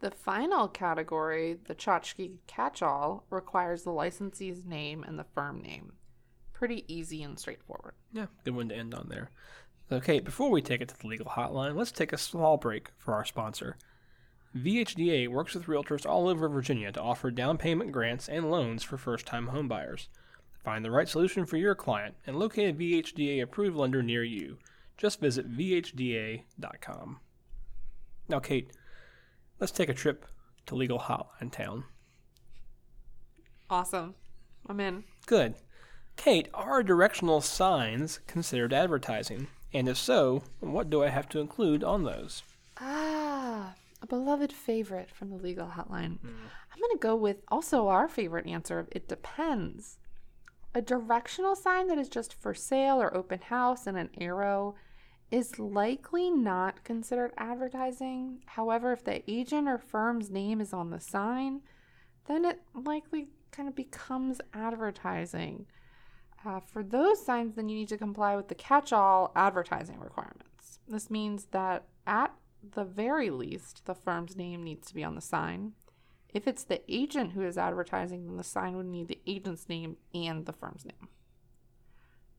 The 0.00 0.10
final 0.10 0.68
category, 0.68 1.58
the 1.64 1.74
tchotchke 1.74 2.38
catch-all, 2.46 3.24
requires 3.30 3.82
the 3.82 3.90
licensee's 3.90 4.64
name 4.64 5.04
and 5.04 5.18
the 5.18 5.26
firm 5.34 5.60
name. 5.60 5.92
pretty 6.62 6.84
easy 6.86 7.24
and 7.24 7.36
straightforward. 7.38 7.94
Yeah, 8.12 8.26
good 8.44 8.54
one 8.54 8.68
to 8.68 8.76
end 8.76 8.94
on 8.94 9.08
there. 9.08 9.30
Okay, 9.92 10.20
before 10.20 10.50
we 10.50 10.62
take 10.62 10.80
it 10.80 10.88
to 10.88 10.98
the 10.98 11.06
legal 11.06 11.26
hotline, 11.26 11.76
let's 11.76 11.92
take 11.92 12.14
a 12.14 12.18
small 12.18 12.56
break 12.56 12.88
for 12.96 13.12
our 13.12 13.26
sponsor. 13.26 13.76
VHDA 14.56 15.28
works 15.28 15.54
with 15.54 15.66
realtors 15.66 16.06
all 16.06 16.28
over 16.28 16.48
Virginia 16.48 16.90
to 16.92 17.00
offer 17.00 17.30
down 17.30 17.58
payment 17.58 17.92
grants 17.92 18.26
and 18.26 18.50
loans 18.50 18.82
for 18.82 18.96
first 18.96 19.26
time 19.26 19.48
homebuyers. 19.48 20.08
Find 20.64 20.82
the 20.82 20.90
right 20.90 21.06
solution 21.08 21.44
for 21.44 21.58
your 21.58 21.74
client 21.74 22.14
and 22.26 22.38
locate 22.38 22.74
a 22.74 22.78
VHDA 22.78 23.42
approved 23.42 23.76
lender 23.76 24.02
near 24.02 24.24
you. 24.24 24.56
Just 24.96 25.20
visit 25.20 25.54
VHDA.com. 25.54 27.20
Now, 28.28 28.40
Kate, 28.40 28.70
let's 29.60 29.72
take 29.72 29.90
a 29.90 29.94
trip 29.94 30.24
to 30.66 30.74
Legal 30.74 31.00
Hotline 31.00 31.52
Town. 31.52 31.84
Awesome. 33.68 34.14
I'm 34.66 34.80
in. 34.80 35.04
Good. 35.26 35.56
Kate, 36.16 36.48
are 36.54 36.82
directional 36.82 37.42
signs 37.42 38.20
considered 38.26 38.72
advertising? 38.72 39.48
And 39.74 39.88
if 39.88 39.96
so, 39.96 40.42
what 40.60 40.90
do 40.90 41.02
I 41.02 41.08
have 41.08 41.28
to 41.30 41.40
include 41.40 41.82
on 41.82 42.04
those? 42.04 42.42
Ah, 42.78 43.74
a 44.02 44.06
beloved 44.06 44.52
favorite 44.52 45.10
from 45.10 45.30
the 45.30 45.36
legal 45.36 45.68
hotline. 45.68 46.18
I'm 46.22 46.80
going 46.80 46.92
to 46.92 46.98
go 46.98 47.16
with 47.16 47.38
also 47.48 47.88
our 47.88 48.08
favorite 48.08 48.46
answer 48.46 48.78
of 48.78 48.88
it 48.90 49.08
depends. 49.08 49.98
A 50.74 50.82
directional 50.82 51.54
sign 51.54 51.88
that 51.88 51.98
is 51.98 52.08
just 52.08 52.34
for 52.34 52.54
sale 52.54 53.00
or 53.00 53.14
open 53.16 53.40
house 53.40 53.86
and 53.86 53.96
an 53.96 54.10
arrow 54.18 54.74
is 55.30 55.58
likely 55.58 56.30
not 56.30 56.84
considered 56.84 57.32
advertising. 57.38 58.42
However, 58.46 58.92
if 58.92 59.04
the 59.04 59.22
agent 59.30 59.68
or 59.68 59.78
firm's 59.78 60.30
name 60.30 60.60
is 60.60 60.72
on 60.72 60.90
the 60.90 61.00
sign, 61.00 61.62
then 62.26 62.44
it 62.44 62.60
likely 62.74 63.28
kind 63.50 63.68
of 63.68 63.74
becomes 63.74 64.40
advertising. 64.52 65.66
Uh, 66.44 66.60
for 66.60 66.82
those 66.82 67.24
signs, 67.24 67.54
then 67.54 67.68
you 67.68 67.76
need 67.76 67.88
to 67.88 67.96
comply 67.96 68.34
with 68.36 68.48
the 68.48 68.54
catch 68.54 68.92
all 68.92 69.32
advertising 69.36 69.98
requirements. 70.00 70.80
This 70.88 71.10
means 71.10 71.46
that 71.52 71.84
at 72.06 72.34
the 72.74 72.84
very 72.84 73.30
least, 73.30 73.84
the 73.86 73.94
firm's 73.94 74.36
name 74.36 74.62
needs 74.62 74.88
to 74.88 74.94
be 74.94 75.04
on 75.04 75.14
the 75.14 75.20
sign. 75.20 75.72
If 76.34 76.48
it's 76.48 76.64
the 76.64 76.80
agent 76.88 77.32
who 77.32 77.42
is 77.42 77.58
advertising, 77.58 78.26
then 78.26 78.36
the 78.36 78.44
sign 78.44 78.76
would 78.76 78.86
need 78.86 79.08
the 79.08 79.20
agent's 79.26 79.68
name 79.68 79.96
and 80.14 80.46
the 80.46 80.52
firm's 80.52 80.84
name. 80.84 81.08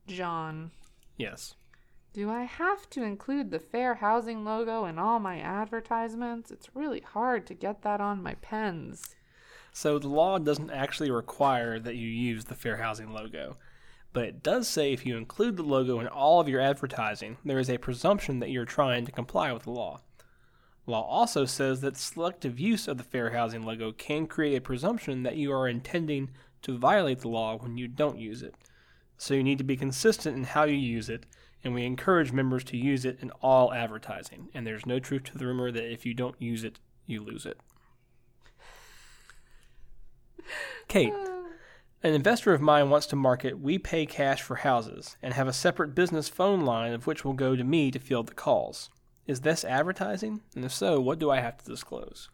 John, 0.08 0.72
Yes. 1.18 1.56
do 2.12 2.30
I 2.30 2.44
have 2.44 2.90
to 2.92 3.04
include 3.04 3.52
the 3.52 3.60
fair 3.60 3.96
housing 3.96 4.44
logo 4.44 4.86
in 4.86 5.00
all 5.00 5.20
my 5.20 5.40
advertisements? 5.40 6.52
It's 6.52 6.76
really 6.76 7.02
hard 7.02 7.46
to 7.48 7.54
get 7.54 7.84
that 7.84 8.02
on 8.02 8.22
my 8.24 8.36
pens. 8.36 9.16
So 9.72 9.98
the 9.98 10.10
law 10.10 10.38
doesn't 10.40 10.70
actually 10.72 11.10
require 11.10 11.80
that 11.80 11.96
you 11.96 12.08
use 12.08 12.46
the 12.46 12.56
fair 12.56 12.78
housing 12.78 13.12
logo, 13.12 13.58
but 14.14 14.26
it 14.26 14.44
does 14.44 14.68
say 14.68 14.94
if 14.94 15.06
you 15.06 15.18
include 15.18 15.58
the 15.58 15.64
logo 15.64 16.00
in 16.00 16.08
all 16.08 16.40
of 16.40 16.48
your 16.48 16.62
advertising, 16.62 17.38
there 17.44 17.60
is 17.60 17.70
a 17.70 17.78
presumption 17.78 18.40
that 18.40 18.52
you're 18.52 18.64
trying 18.64 19.06
to 19.06 19.12
comply 19.12 19.52
with 19.52 19.64
the 19.64 19.72
law. 19.72 20.02
Law 20.86 21.02
also 21.08 21.46
says 21.46 21.82
that 21.82 21.98
selective 21.98 22.60
use 22.60 22.88
of 22.88 22.98
the 22.98 23.04
fair 23.04 23.32
housing 23.32 23.64
logo 23.64 23.92
can 23.92 24.28
create 24.28 24.56
a 24.56 24.62
presumption 24.62 25.24
that 25.24 25.38
you 25.38 25.52
are 25.52 25.68
intending 25.68 26.30
to 26.62 26.78
violate 26.78 27.20
the 27.20 27.30
law 27.30 27.58
when 27.58 27.78
you 27.78 27.88
don't 27.88 28.20
use 28.20 28.44
it. 28.44 28.56
So 29.18 29.34
you 29.34 29.44
need 29.44 29.58
to 29.60 29.64
be 29.64 29.78
consistent 29.78 30.36
in 30.36 30.44
how 30.44 30.66
you 30.66 30.76
use 30.76 31.10
it, 31.10 31.26
and 31.64 31.74
we 31.74 31.86
encourage 31.86 32.34
members 32.34 32.64
to 32.66 32.78
use 32.78 33.06
it 33.06 33.20
in 33.22 33.32
all 33.42 33.74
advertising. 33.74 34.50
And 34.54 34.68
there's 34.68 34.86
no 34.86 35.00
truth 35.00 35.24
to 35.26 35.38
the 35.38 35.46
rumor 35.46 35.72
that 35.72 35.92
if 35.92 36.06
you 36.06 36.14
don't 36.14 36.40
use 36.42 36.64
it, 36.64 36.80
you 37.06 37.24
lose 37.24 37.46
it. 37.46 37.58
Kate, 40.90 41.14
an 42.04 42.14
investor 42.14 42.54
of 42.54 42.60
mine 42.60 42.90
wants 42.90 43.08
to 43.08 43.16
market 43.16 43.60
We 43.60 43.80
Pay 43.80 44.06
Cash 44.06 44.42
for 44.42 44.56
houses 44.56 45.16
and 45.24 45.34
have 45.34 45.48
a 45.48 45.54
separate 45.54 45.96
business 45.96 46.28
phone 46.28 46.66
line 46.66 46.92
of 46.92 47.08
which 47.08 47.24
will 47.24 47.34
go 47.34 47.56
to 47.56 47.64
me 47.64 47.92
to 47.92 48.00
field 48.00 48.28
the 48.28 48.34
calls. 48.34 48.90
Is 49.26 49.40
this 49.40 49.64
advertising? 49.64 50.42
And 50.54 50.66
if 50.66 50.74
so, 50.74 51.00
what 51.00 51.18
do 51.18 51.32
I 51.32 51.40
have 51.40 51.58
to 51.60 51.66
disclose? 51.66 52.28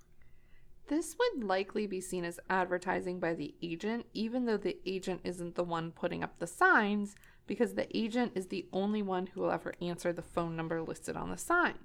This 0.88 1.16
would 1.20 1.44
likely 1.44 1.86
be 1.86 2.02
seen 2.02 2.26
as 2.26 2.40
advertising 2.50 3.20
by 3.20 3.36
the 3.36 3.54
agent, 3.62 4.08
even 4.12 4.46
though 4.46 4.58
the 4.58 4.78
agent 4.88 5.22
isn't 5.24 5.54
the 5.54 5.64
one 5.64 5.92
putting 5.92 6.24
up 6.24 6.40
the 6.40 6.48
signs, 6.48 7.16
because 7.46 7.76
the 7.76 7.96
agent 7.96 8.32
is 8.34 8.48
the 8.48 8.66
only 8.74 9.04
one 9.04 9.28
who 9.28 9.42
will 9.42 9.52
ever 9.52 9.76
answer 9.84 10.12
the 10.12 10.24
phone 10.24 10.56
number 10.56 10.82
listed 10.82 11.16
on 11.16 11.30
the 11.30 11.38
sign. 11.38 11.76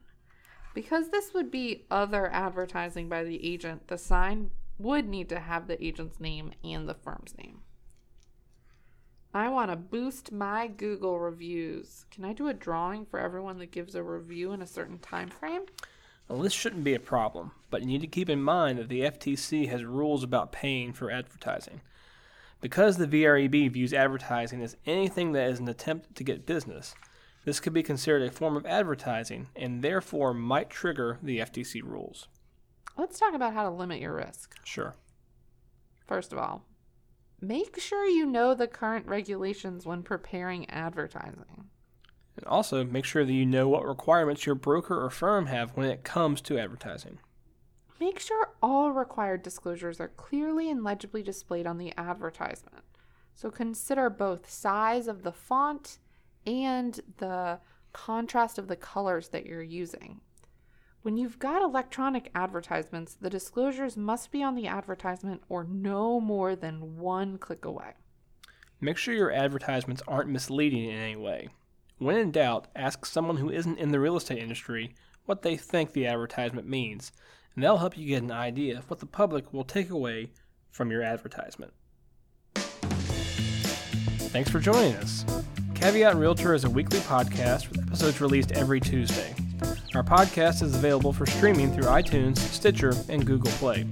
Because 0.73 1.11
this 1.11 1.35
would 1.35 1.51
be 1.51 1.85
other 1.91 2.33
advertising 2.33 3.11
by 3.11 3.25
the 3.25 3.47
agent, 3.47 3.89
the 3.89 3.99
sign 3.99 4.51
would 4.79 5.07
need 5.07 5.29
to 5.29 5.39
have 5.39 5.69
the 5.69 5.85
agent's 5.85 6.19
name 6.19 6.53
and 6.65 6.89
the 6.89 6.95
firm's 6.95 7.35
name. 7.37 7.61
I 9.37 9.49
want 9.49 9.73
to 9.73 9.77
boost 9.77 10.31
my 10.31 10.69
Google 10.69 11.19
reviews. 11.19 12.07
Can 12.13 12.25
I 12.25 12.33
do 12.33 12.47
a 12.47 12.55
drawing 12.55 13.05
for 13.05 13.19
everyone 13.19 13.59
that 13.59 13.73
gives 13.73 13.97
a 13.97 14.03
review 14.03 14.53
in 14.53 14.63
a 14.63 14.67
certain 14.67 14.99
time 15.01 15.29
frame? 15.29 15.63
Well, 16.29 16.39
this 16.41 16.53
shouldn't 16.53 16.85
be 16.85 16.95
a 16.95 17.01
problem, 17.01 17.51
but 17.69 17.81
you 17.81 17.89
need 17.89 18.01
to 18.03 18.07
keep 18.07 18.31
in 18.31 18.41
mind 18.41 18.79
that 18.79 18.89
the 18.89 19.01
FTC 19.01 19.69
has 19.69 19.85
rules 19.85 20.23
about 20.23 20.53
paying 20.53 20.93
for 20.93 21.11
advertising. 21.11 21.81
Because 22.61 22.97
the 22.97 23.09
VREB 23.09 23.73
views 23.73 23.93
advertising 23.93 24.63
as 24.63 24.77
anything 24.87 25.33
that 25.33 25.51
is 25.51 25.59
an 25.59 25.69
attempt 25.69 26.15
to 26.15 26.23
get 26.23 26.47
business, 26.47 26.95
this 27.45 27.59
could 27.59 27.73
be 27.73 27.83
considered 27.83 28.23
a 28.23 28.31
form 28.31 28.57
of 28.57 28.65
advertising 28.65 29.49
and 29.57 29.83
therefore 29.83 30.33
might 30.33 30.71
trigger 30.71 31.19
the 31.21 31.41
FTC 31.41 31.83
rules. 31.83 32.29
Let's 32.97 33.19
talk 33.19 33.35
about 33.35 33.53
how 33.53 33.65
to 33.65 33.71
limit 33.71 34.01
your 34.01 34.15
risk. 34.15 34.55
Sure. 34.65 34.95
First 36.07 36.33
of 36.33 36.39
all, 36.39 36.65
make 37.47 37.79
sure 37.81 38.07
you 38.07 38.27
know 38.27 38.55
the 38.55 38.67
current 38.67 39.07
regulations 39.07 39.87
when 39.87 40.03
preparing 40.03 40.69
advertising. 40.71 41.69
And 42.37 42.47
also, 42.47 42.85
make 42.85 43.05
sure 43.05 43.25
that 43.25 43.33
you 43.33 43.47
know 43.47 43.69
what 43.69 43.87
requirements 43.87 44.45
your 44.45 44.57
broker 44.57 45.01
or 45.03 45.11
firm 45.11 45.47
have 45.47 45.71
when 45.77 45.89
it 45.89 46.03
comes 46.03 46.41
to 46.43 46.59
advertising. 46.59 47.19
Make 48.01 48.19
sure 48.19 48.51
all 48.61 48.91
required 48.91 49.43
disclosures 49.43 50.01
are 50.01 50.09
clearly 50.09 50.69
and 50.69 50.83
legibly 50.83 51.23
displayed 51.23 51.67
on 51.67 51.79
the 51.79 51.93
advertisement. 51.97 52.85
So 53.35 53.51
consider 53.51 54.11
both 54.11 54.51
size 54.51 55.07
of 55.07 55.23
the 55.23 55.33
font 55.33 55.99
and 56.47 57.01
the 57.19 57.61
contrast 57.93 58.59
of 58.59 58.69
the 58.69 58.77
colors 58.77 59.29
that 59.29 59.47
you're 59.47 59.63
using. 59.63 60.21
When 61.05 61.19
you've 61.19 61.39
got 61.39 61.61
electronic 61.61 62.31
advertisements, 62.35 63.13
the 63.13 63.29
disclosures 63.29 63.95
must 63.95 64.31
be 64.31 64.43
on 64.43 64.55
the 64.55 64.67
advertisement 64.67 65.43
or 65.51 65.63
no 65.63 66.19
more 66.19 66.57
than 66.57 66.97
one 66.97 67.37
click 67.37 67.67
away. 67.67 67.93
Make 68.81 68.97
sure 68.97 69.13
your 69.13 69.31
advertisements 69.31 70.03
aren't 70.09 70.31
misleading 70.31 70.85
in 70.85 70.97
any 70.97 71.17
way. 71.17 71.51
When 71.99 72.17
in 72.17 72.31
doubt, 72.31 72.69
ask 72.75 73.05
someone 73.05 73.37
who 73.37 73.51
isn't 73.51 73.79
in 73.79 73.91
the 73.91 74.01
real 74.01 74.17
estate 74.17 74.39
industry 74.39 74.95
what 75.27 75.43
they 75.43 75.59
think 75.59 75.93
the 75.93 76.07
advertisement 76.07 76.67
means, 76.67 77.13
and 77.55 77.63
they'll 77.63 77.77
help 77.77 77.99
you 77.99 78.07
get 78.07 78.23
an 78.23 78.33
idea 78.33 78.79
of 78.79 78.89
what 78.89 79.01
the 79.01 79.05
public 79.05 79.53
will 79.53 79.63
take 79.63 79.91
away 79.91 80.31
from 80.71 80.91
your 80.91 81.03
advertisement. 81.03 81.75
Thanks 84.33 84.49
for 84.49 84.59
joining 84.59 84.95
us. 84.95 85.27
Caveat 85.75 86.17
Realtor 86.17 86.55
is 86.55 86.65
a 86.65 86.71
weekly 86.71 87.01
podcast 87.01 87.69
with 87.69 87.87
episodes 87.87 88.23
released 88.23 88.53
every 88.53 88.81
Tuesday. 88.81 89.35
Our 89.95 90.03
podcast 90.03 90.61
is 90.61 90.75
available 90.75 91.13
for 91.13 91.25
streaming 91.25 91.73
through 91.73 91.85
iTunes, 91.85 92.39
Stitcher, 92.39 92.95
and 93.09 93.25
Google 93.25 93.53
Play. 93.53 93.87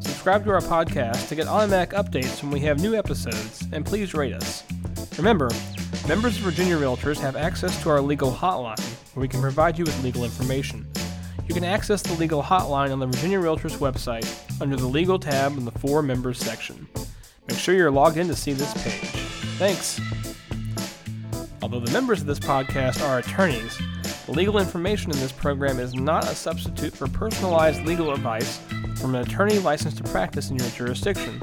Subscribe 0.00 0.42
to 0.44 0.52
our 0.52 0.60
podcast 0.62 1.28
to 1.28 1.34
get 1.34 1.48
automatic 1.48 1.94
updates 1.94 2.42
when 2.42 2.50
we 2.50 2.60
have 2.60 2.80
new 2.80 2.94
episodes, 2.94 3.62
and 3.70 3.84
please 3.84 4.14
rate 4.14 4.32
us. 4.32 4.64
Remember, 5.18 5.50
members 6.08 6.38
of 6.38 6.44
Virginia 6.44 6.78
Realtors 6.78 7.20
have 7.20 7.36
access 7.36 7.82
to 7.82 7.90
our 7.90 8.00
legal 8.00 8.32
hotline, 8.32 8.80
where 9.12 9.20
we 9.20 9.28
can 9.28 9.42
provide 9.42 9.78
you 9.78 9.84
with 9.84 10.02
legal 10.02 10.24
information. 10.24 10.86
You 11.46 11.54
can 11.54 11.64
access 11.64 12.00
the 12.00 12.14
legal 12.14 12.42
hotline 12.42 12.90
on 12.90 12.98
the 12.98 13.06
Virginia 13.06 13.38
Realtors 13.38 13.76
website 13.76 14.26
under 14.62 14.76
the 14.76 14.86
Legal 14.86 15.18
tab 15.18 15.58
in 15.58 15.66
the 15.66 15.72
For 15.72 16.00
Members 16.00 16.38
section. 16.38 16.88
Make 17.48 17.58
sure 17.58 17.74
you're 17.74 17.90
logged 17.90 18.16
in 18.16 18.28
to 18.28 18.34
see 18.34 18.54
this 18.54 18.72
page. 18.82 19.10
Thanks! 19.58 20.00
Although 21.60 21.80
the 21.80 21.92
members 21.92 22.22
of 22.22 22.26
this 22.26 22.40
podcast 22.40 23.06
are 23.06 23.18
attorneys, 23.18 23.78
legal 24.32 24.58
information 24.58 25.10
in 25.10 25.18
this 25.18 25.32
program 25.32 25.78
is 25.78 25.94
not 25.94 26.24
a 26.24 26.34
substitute 26.34 26.94
for 26.94 27.06
personalized 27.08 27.84
legal 27.84 28.12
advice 28.12 28.58
from 28.96 29.14
an 29.14 29.22
attorney 29.22 29.58
licensed 29.58 29.98
to 29.98 30.04
practice 30.04 30.50
in 30.50 30.56
your 30.56 30.68
jurisdiction. 30.70 31.38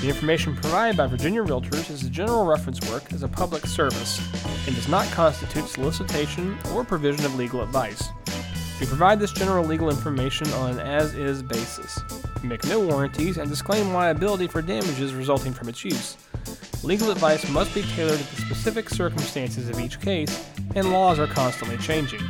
The 0.00 0.08
information 0.08 0.56
provided 0.56 0.96
by 0.96 1.06
Virginia 1.06 1.42
Realtors 1.42 1.90
is 1.90 2.02
a 2.04 2.10
general 2.10 2.46
reference 2.46 2.80
work 2.90 3.12
as 3.12 3.22
a 3.22 3.28
public 3.28 3.66
service 3.66 4.18
and 4.66 4.74
does 4.74 4.88
not 4.88 5.06
constitute 5.12 5.68
solicitation 5.68 6.58
or 6.72 6.84
provision 6.84 7.24
of 7.24 7.36
legal 7.36 7.62
advice. 7.62 8.08
We 8.80 8.86
provide 8.86 9.20
this 9.20 9.32
general 9.32 9.64
legal 9.64 9.90
information 9.90 10.50
on 10.54 10.70
an 10.72 10.80
as 10.80 11.14
is 11.14 11.42
basis. 11.42 12.00
We 12.42 12.48
make 12.48 12.64
no 12.64 12.80
warranties 12.80 13.36
and 13.36 13.48
disclaim 13.48 13.92
liability 13.92 14.46
for 14.46 14.62
damages 14.62 15.14
resulting 15.14 15.52
from 15.52 15.68
its 15.68 15.84
use. 15.84 16.16
Legal 16.82 17.10
advice 17.10 17.46
must 17.50 17.74
be 17.74 17.82
tailored 17.82 18.18
to 18.18 18.36
the 18.36 18.40
specific 18.40 18.88
circumstances 18.88 19.68
of 19.68 19.78
each 19.78 20.00
case, 20.00 20.48
and 20.74 20.92
laws 20.92 21.18
are 21.18 21.26
constantly 21.26 21.76
changing. 21.78 22.20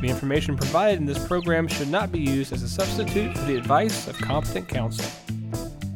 The 0.00 0.08
information 0.08 0.56
provided 0.56 1.00
in 1.00 1.06
this 1.06 1.24
program 1.26 1.66
should 1.66 1.88
not 1.88 2.12
be 2.12 2.20
used 2.20 2.52
as 2.52 2.62
a 2.62 2.68
substitute 2.68 3.36
for 3.36 3.44
the 3.44 3.56
advice 3.56 4.06
of 4.06 4.16
competent 4.18 4.68
counsel. 4.68 5.04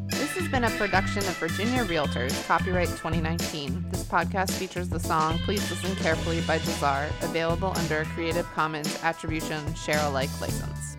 This 0.09 0.33
has 0.37 0.49
been 0.49 0.65
a 0.65 0.71
production 0.71 1.19
of 1.19 1.37
Virginia 1.39 1.85
Realtors, 1.85 2.47
copyright 2.47 2.89
2019. 2.89 3.85
This 3.91 4.03
podcast 4.05 4.53
features 4.53 4.89
the 4.89 4.99
song 4.99 5.39
Please 5.45 5.69
Listen 5.71 5.95
Carefully 5.97 6.41
by 6.43 6.59
Jahzzar, 6.59 7.09
available 7.23 7.73
under 7.77 8.01
a 8.01 8.05
Creative 8.07 8.47
Commons 8.55 8.99
Attribution 9.03 9.75
Share 9.75 10.01
Alike 10.01 10.31
license. 10.41 10.92